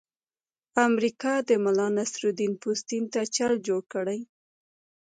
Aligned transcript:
امریکا 0.87 1.33
د 1.47 1.49
ملانصرالدین 1.65 2.51
پوستین 2.61 3.03
ته 3.13 3.21
چل 3.35 3.53
جوړ 3.67 3.81
کړی. 3.93 4.19